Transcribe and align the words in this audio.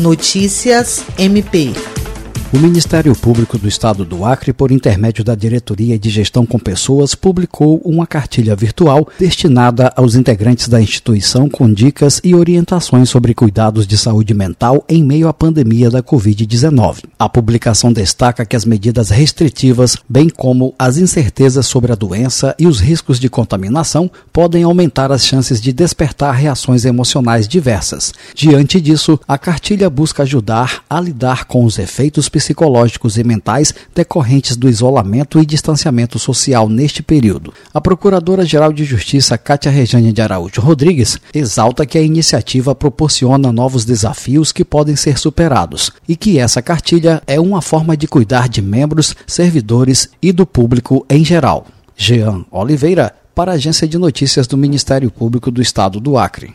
Notícias 0.00 1.04
MP. 1.18 1.74
O 2.52 2.58
Ministério 2.58 3.14
Público 3.14 3.56
do 3.56 3.68
Estado 3.68 4.04
do 4.04 4.24
Acre, 4.24 4.52
por 4.52 4.72
intermédio 4.72 5.22
da 5.22 5.36
Diretoria 5.36 5.96
de 5.96 6.10
Gestão 6.10 6.44
com 6.44 6.58
Pessoas, 6.58 7.14
publicou 7.14 7.80
uma 7.84 8.08
cartilha 8.08 8.56
virtual 8.56 9.06
destinada 9.20 9.92
aos 9.94 10.16
integrantes 10.16 10.66
da 10.66 10.82
instituição 10.82 11.48
com 11.48 11.72
dicas 11.72 12.20
e 12.24 12.34
orientações 12.34 13.08
sobre 13.08 13.34
cuidados 13.34 13.86
de 13.86 13.96
saúde 13.96 14.34
mental 14.34 14.84
em 14.88 15.04
meio 15.04 15.28
à 15.28 15.32
pandemia 15.32 15.90
da 15.90 16.02
Covid-19. 16.02 17.04
A 17.16 17.28
publicação 17.28 17.92
destaca 17.92 18.44
que 18.44 18.56
as 18.56 18.64
medidas 18.64 19.10
restritivas, 19.10 19.96
bem 20.08 20.28
como 20.28 20.74
as 20.76 20.96
incertezas 20.96 21.66
sobre 21.66 21.92
a 21.92 21.94
doença 21.94 22.52
e 22.58 22.66
os 22.66 22.80
riscos 22.80 23.20
de 23.20 23.28
contaminação, 23.28 24.10
podem 24.32 24.64
aumentar 24.64 25.12
as 25.12 25.24
chances 25.24 25.60
de 25.60 25.72
despertar 25.72 26.32
reações 26.34 26.84
emocionais 26.84 27.46
diversas. 27.46 28.12
Diante 28.34 28.80
disso, 28.80 29.20
a 29.28 29.38
cartilha 29.38 29.88
busca 29.88 30.24
ajudar 30.24 30.82
a 30.90 31.00
lidar 31.00 31.44
com 31.44 31.64
os 31.64 31.78
efeitos 31.78 32.28
psicológicos 32.28 32.39
e 33.16 33.24
mentais 33.24 33.74
decorrentes 33.94 34.56
do 34.56 34.68
isolamento 34.68 35.40
e 35.40 35.46
distanciamento 35.46 36.18
social 36.18 36.68
neste 36.68 37.02
período. 37.02 37.52
A 37.72 37.80
Procuradora-Geral 37.80 38.72
de 38.72 38.84
Justiça, 38.84 39.36
Cátia 39.36 39.70
Rejane 39.70 40.12
de 40.12 40.22
Araújo 40.22 40.60
Rodrigues, 40.60 41.18
exalta 41.34 41.86
que 41.86 41.98
a 41.98 42.02
iniciativa 42.02 42.74
proporciona 42.74 43.52
novos 43.52 43.84
desafios 43.84 44.52
que 44.52 44.64
podem 44.64 44.96
ser 44.96 45.18
superados 45.18 45.90
e 46.08 46.16
que 46.16 46.38
essa 46.38 46.62
cartilha 46.62 47.22
é 47.26 47.40
uma 47.40 47.62
forma 47.62 47.96
de 47.96 48.06
cuidar 48.06 48.48
de 48.48 48.62
membros, 48.62 49.14
servidores 49.26 50.08
e 50.22 50.32
do 50.32 50.46
público 50.46 51.04
em 51.08 51.24
geral. 51.24 51.66
Jean 51.96 52.44
Oliveira, 52.50 53.14
para 53.34 53.52
a 53.52 53.54
Agência 53.54 53.86
de 53.86 53.98
Notícias 53.98 54.46
do 54.46 54.56
Ministério 54.56 55.10
Público 55.10 55.50
do 55.50 55.62
Estado 55.62 56.00
do 56.00 56.18
Acre. 56.18 56.54